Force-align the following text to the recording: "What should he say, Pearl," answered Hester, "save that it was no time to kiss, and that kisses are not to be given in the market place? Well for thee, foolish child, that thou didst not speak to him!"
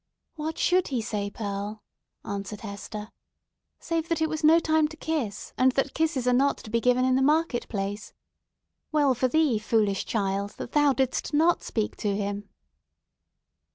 "What 0.33 0.57
should 0.57 0.87
he 0.87 0.99
say, 0.99 1.29
Pearl," 1.29 1.83
answered 2.25 2.61
Hester, 2.61 3.11
"save 3.79 4.09
that 4.09 4.19
it 4.19 4.29
was 4.29 4.43
no 4.43 4.57
time 4.59 4.87
to 4.87 4.97
kiss, 4.97 5.53
and 5.59 5.73
that 5.73 5.93
kisses 5.93 6.25
are 6.27 6.33
not 6.33 6.57
to 6.63 6.71
be 6.71 6.81
given 6.81 7.05
in 7.05 7.13
the 7.15 7.21
market 7.21 7.69
place? 7.69 8.11
Well 8.91 9.13
for 9.13 9.27
thee, 9.27 9.59
foolish 9.59 10.05
child, 10.07 10.55
that 10.57 10.71
thou 10.71 10.93
didst 10.93 11.35
not 11.35 11.61
speak 11.61 11.95
to 11.97 12.15
him!" 12.15 12.49